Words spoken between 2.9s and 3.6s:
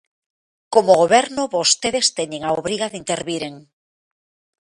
interviren.